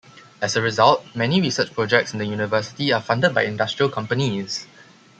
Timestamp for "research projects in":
1.39-2.17